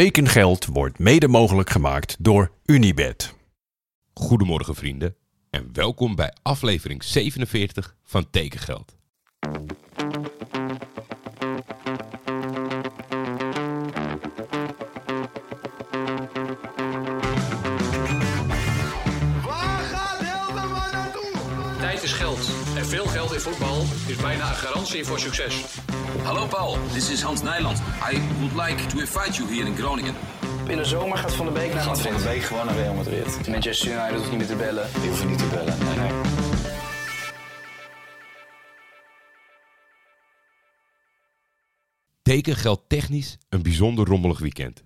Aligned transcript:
Tekengeld 0.00 0.66
wordt 0.66 0.98
mede 0.98 1.28
mogelijk 1.28 1.70
gemaakt 1.70 2.16
door 2.18 2.50
Unibed. 2.64 3.34
Goedemorgen 4.14 4.74
vrienden 4.74 5.16
en 5.50 5.68
welkom 5.72 6.14
bij 6.14 6.34
aflevering 6.42 7.04
47 7.04 7.96
van 8.04 8.30
Tekengeld. 8.30 8.93
Tijd 21.94 22.06
is 22.06 22.12
geld. 22.12 22.50
En 22.76 22.86
veel 22.86 23.06
geld 23.06 23.32
in 23.32 23.40
voetbal 23.40 23.82
is 24.06 24.16
bijna 24.16 24.48
een 24.48 24.54
garantie 24.54 25.04
voor 25.04 25.18
succes. 25.18 25.64
Hallo 26.22 26.46
Paul, 26.46 26.78
this 26.92 27.10
is 27.10 27.22
Hans 27.22 27.42
Nijland. 27.42 27.78
I 28.12 28.20
would 28.38 28.68
like 28.68 28.86
to 28.86 28.98
invite 28.98 29.32
you 29.32 29.54
here 29.54 29.66
in 29.66 29.76
Groningen. 29.76 30.14
In 30.68 30.76
de 30.76 30.84
zomer 30.84 31.18
gaat 31.18 31.34
Van 31.34 31.46
de 31.46 31.52
Beek 31.52 31.74
naar 31.74 31.82
Gaat 31.82 32.00
Van 32.00 32.12
Madrid. 32.12 32.32
de 32.32 32.34
Beek 32.34 32.42
gewoon 32.42 32.66
naar 32.66 32.74
Real 32.74 32.94
Madrid. 32.94 33.48
Manchester 33.48 33.92
United 33.92 34.16
hoeft 34.16 34.30
niet 34.30 34.38
meer 34.38 34.46
te 34.46 34.56
bellen. 34.56 34.88
Die 35.00 35.08
hoeven 35.08 35.28
niet 35.28 35.38
te 35.38 35.46
bellen. 35.46 35.78
Nee, 35.78 35.96
nee. 35.96 36.20
Teken 42.22 42.56
geldt 42.56 42.82
technisch 42.88 43.38
een 43.48 43.62
bijzonder 43.62 44.06
rommelig 44.06 44.38
weekend. 44.38 44.82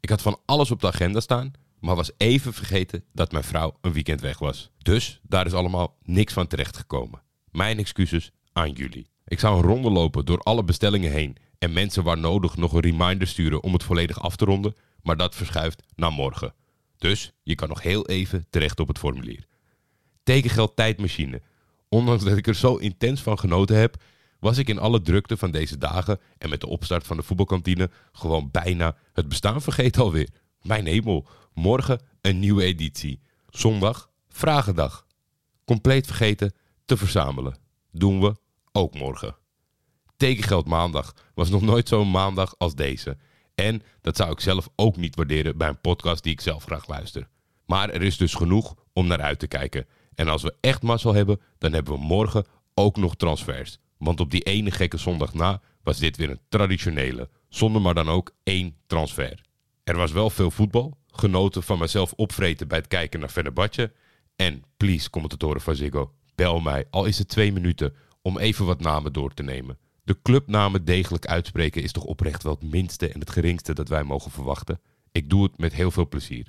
Ik 0.00 0.08
had 0.08 0.22
van 0.22 0.40
alles 0.44 0.70
op 0.70 0.80
de 0.80 0.86
agenda 0.86 1.20
staan, 1.20 1.52
maar 1.82 1.96
was 1.96 2.10
even 2.16 2.52
vergeten 2.52 3.04
dat 3.12 3.32
mijn 3.32 3.44
vrouw 3.44 3.76
een 3.80 3.92
weekend 3.92 4.20
weg 4.20 4.38
was. 4.38 4.70
Dus 4.78 5.20
daar 5.22 5.46
is 5.46 5.52
allemaal 5.52 5.96
niks 6.02 6.32
van 6.32 6.46
terecht 6.46 6.76
gekomen. 6.76 7.22
Mijn 7.50 7.78
excuses 7.78 8.30
aan 8.52 8.70
jullie. 8.70 9.08
Ik 9.24 9.40
zou 9.40 9.56
een 9.56 9.68
ronde 9.68 9.90
lopen 9.90 10.24
door 10.24 10.38
alle 10.38 10.64
bestellingen 10.64 11.10
heen 11.10 11.36
en 11.58 11.72
mensen 11.72 12.04
waar 12.04 12.18
nodig 12.18 12.56
nog 12.56 12.72
een 12.72 12.80
reminder 12.80 13.26
sturen 13.26 13.62
om 13.62 13.72
het 13.72 13.82
volledig 13.82 14.20
af 14.20 14.36
te 14.36 14.44
ronden, 14.44 14.74
maar 15.02 15.16
dat 15.16 15.34
verschuift 15.34 15.82
naar 15.94 16.12
morgen. 16.12 16.54
Dus 16.96 17.32
je 17.42 17.54
kan 17.54 17.68
nog 17.68 17.82
heel 17.82 18.06
even 18.06 18.46
terecht 18.50 18.80
op 18.80 18.88
het 18.88 18.98
formulier. 18.98 19.46
Tekengeld 20.22 20.76
tijdmachine. 20.76 21.42
Ondanks 21.88 22.24
dat 22.24 22.36
ik 22.36 22.46
er 22.46 22.54
zo 22.54 22.76
intens 22.76 23.20
van 23.20 23.38
genoten 23.38 23.76
heb, 23.76 24.02
was 24.38 24.58
ik 24.58 24.68
in 24.68 24.78
alle 24.78 25.00
drukte 25.00 25.36
van 25.36 25.50
deze 25.50 25.78
dagen 25.78 26.20
en 26.38 26.48
met 26.48 26.60
de 26.60 26.66
opstart 26.66 27.06
van 27.06 27.16
de 27.16 27.22
voetbalkantine 27.22 27.90
gewoon 28.12 28.48
bijna 28.50 28.96
het 29.12 29.28
bestaan 29.28 29.62
vergeten 29.62 30.02
alweer. 30.02 30.28
Mijn 30.62 30.86
hemel, 30.86 31.26
morgen 31.54 32.00
een 32.20 32.38
nieuwe 32.38 32.62
editie. 32.62 33.20
Zondag, 33.48 34.10
vragendag. 34.28 35.06
Compleet 35.64 36.06
vergeten 36.06 36.52
te 36.84 36.96
verzamelen. 36.96 37.56
Doen 37.90 38.20
we 38.20 38.36
ook 38.72 38.94
morgen. 38.94 39.36
Tekengeld 40.16 40.66
maandag 40.66 41.14
was 41.34 41.50
nog 41.50 41.62
nooit 41.62 41.88
zo'n 41.88 42.10
maandag 42.10 42.54
als 42.58 42.74
deze. 42.74 43.16
En 43.54 43.82
dat 44.00 44.16
zou 44.16 44.30
ik 44.30 44.40
zelf 44.40 44.68
ook 44.76 44.96
niet 44.96 45.16
waarderen 45.16 45.56
bij 45.56 45.68
een 45.68 45.80
podcast 45.80 46.22
die 46.22 46.32
ik 46.32 46.40
zelf 46.40 46.64
graag 46.64 46.88
luister. 46.88 47.28
Maar 47.66 47.90
er 47.90 48.02
is 48.02 48.16
dus 48.16 48.34
genoeg 48.34 48.74
om 48.92 49.06
naar 49.06 49.20
uit 49.20 49.38
te 49.38 49.46
kijken. 49.46 49.86
En 50.14 50.28
als 50.28 50.42
we 50.42 50.54
echt 50.60 50.82
mazzel 50.82 51.14
hebben, 51.14 51.40
dan 51.58 51.72
hebben 51.72 51.92
we 51.92 52.00
morgen 52.00 52.46
ook 52.74 52.96
nog 52.96 53.16
transfers. 53.16 53.78
Want 53.96 54.20
op 54.20 54.30
die 54.30 54.42
ene 54.42 54.70
gekke 54.70 54.96
zondag 54.96 55.34
na 55.34 55.60
was 55.82 55.98
dit 55.98 56.16
weer 56.16 56.30
een 56.30 56.40
traditionele, 56.48 57.28
zonder 57.48 57.82
maar 57.82 57.94
dan 57.94 58.08
ook 58.08 58.34
één 58.42 58.76
transfer. 58.86 59.40
Er 59.84 59.96
was 59.96 60.12
wel 60.12 60.30
veel 60.30 60.50
voetbal, 60.50 60.96
genoten 61.06 61.62
van 61.62 61.78
mezelf 61.78 62.12
opvreten 62.12 62.68
bij 62.68 62.78
het 62.78 62.86
kijken 62.86 63.20
naar 63.20 63.28
Fenerbahce. 63.28 63.92
En 64.36 64.62
please, 64.76 65.10
commentatoren 65.10 65.60
van 65.60 65.76
Ziggo, 65.76 66.12
bel 66.34 66.60
mij, 66.60 66.84
al 66.90 67.04
is 67.04 67.18
het 67.18 67.28
twee 67.28 67.52
minuten, 67.52 67.94
om 68.22 68.38
even 68.38 68.66
wat 68.66 68.80
namen 68.80 69.12
door 69.12 69.34
te 69.34 69.42
nemen. 69.42 69.78
De 70.04 70.18
clubnamen 70.22 70.84
degelijk 70.84 71.26
uitspreken 71.26 71.82
is 71.82 71.92
toch 71.92 72.04
oprecht 72.04 72.42
wel 72.42 72.52
het 72.60 72.70
minste 72.70 73.08
en 73.08 73.20
het 73.20 73.30
geringste 73.30 73.74
dat 73.74 73.88
wij 73.88 74.02
mogen 74.02 74.30
verwachten. 74.30 74.80
Ik 75.12 75.30
doe 75.30 75.42
het 75.42 75.58
met 75.58 75.72
heel 75.72 75.90
veel 75.90 76.08
plezier. 76.08 76.46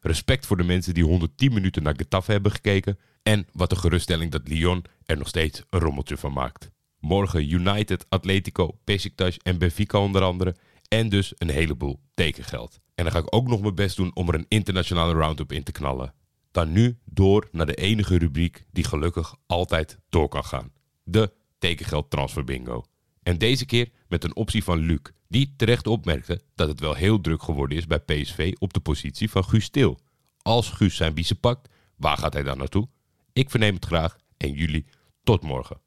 Respect 0.00 0.46
voor 0.46 0.56
de 0.56 0.64
mensen 0.64 0.94
die 0.94 1.04
110 1.04 1.52
minuten 1.52 1.82
naar 1.82 1.96
Getafe 1.96 2.32
hebben 2.32 2.52
gekeken. 2.52 2.98
En 3.22 3.46
wat 3.52 3.70
een 3.70 3.78
geruststelling 3.78 4.30
dat 4.30 4.48
Lyon 4.48 4.84
er 5.04 5.16
nog 5.16 5.28
steeds 5.28 5.62
een 5.70 5.80
rommeltje 5.80 6.16
van 6.16 6.32
maakt. 6.32 6.70
Morgen 7.00 7.52
United, 7.52 8.06
Atletico, 8.08 8.78
Besiktas 8.84 9.38
en 9.38 9.58
Benfica 9.58 9.98
onder 9.98 10.22
andere. 10.22 10.56
En 10.88 11.08
dus 11.08 11.32
een 11.36 11.50
heleboel 11.50 12.00
tekengeld. 12.14 12.80
En 12.94 13.04
dan 13.04 13.12
ga 13.12 13.18
ik 13.18 13.34
ook 13.34 13.48
nog 13.48 13.60
mijn 13.60 13.74
best 13.74 13.96
doen 13.96 14.10
om 14.14 14.28
er 14.28 14.34
een 14.34 14.46
internationale 14.48 15.12
roundup 15.12 15.52
in 15.52 15.62
te 15.62 15.72
knallen. 15.72 16.14
Dan 16.50 16.72
nu 16.72 16.98
door 17.04 17.48
naar 17.52 17.66
de 17.66 17.74
enige 17.74 18.18
rubriek 18.18 18.66
die 18.70 18.84
gelukkig 18.84 19.34
altijd 19.46 19.98
door 20.08 20.28
kan 20.28 20.44
gaan. 20.44 20.72
De 21.02 21.32
tekengeld 21.58 22.10
transfer 22.10 22.44
bingo. 22.44 22.84
En 23.22 23.38
deze 23.38 23.66
keer 23.66 23.90
met 24.08 24.24
een 24.24 24.36
optie 24.36 24.64
van 24.64 24.78
Luc, 24.78 25.00
die 25.28 25.54
terecht 25.56 25.86
opmerkte 25.86 26.40
dat 26.54 26.68
het 26.68 26.80
wel 26.80 26.94
heel 26.94 27.20
druk 27.20 27.42
geworden 27.42 27.78
is 27.78 27.86
bij 27.86 27.98
PSV 27.98 28.52
op 28.58 28.72
de 28.72 28.80
positie 28.80 29.30
van 29.30 29.44
Guus 29.44 29.68
Til. 29.68 29.98
Als 30.42 30.70
Guus 30.70 30.96
zijn 30.96 31.14
biezen 31.14 31.40
pakt, 31.40 31.68
waar 31.96 32.18
gaat 32.18 32.32
hij 32.32 32.42
dan 32.42 32.58
naartoe? 32.58 32.88
Ik 33.32 33.50
verneem 33.50 33.74
het 33.74 33.84
graag 33.84 34.16
en 34.36 34.52
jullie 34.52 34.86
tot 35.22 35.42
morgen. 35.42 35.80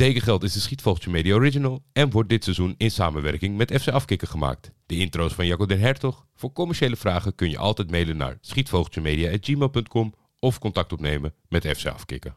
Tekengeld 0.00 0.42
is 0.42 0.52
de 0.52 0.60
Schietvogeltje 0.60 1.10
Media 1.10 1.34
Original 1.34 1.82
en 1.92 2.10
wordt 2.10 2.28
dit 2.28 2.44
seizoen 2.44 2.74
in 2.76 2.90
samenwerking 2.90 3.56
met 3.56 3.80
FC 3.80 3.88
Afkikken 3.88 4.28
gemaakt. 4.28 4.70
De 4.86 4.96
intro's 4.96 5.32
van 5.32 5.46
Jacco 5.46 5.66
den 5.66 5.80
Hertog. 5.80 6.26
Voor 6.34 6.52
commerciële 6.52 6.96
vragen 6.96 7.34
kun 7.34 7.50
je 7.50 7.58
altijd 7.58 7.90
mailen 7.90 8.16
naar 8.16 8.38
schietvogeltjemedia.gmail.com 8.40 10.14
of 10.38 10.58
contact 10.58 10.92
opnemen 10.92 11.34
met 11.48 11.66
FC 11.66 11.86
Afkikken. 11.86 12.34